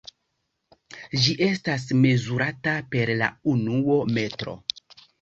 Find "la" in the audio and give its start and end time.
3.23-3.31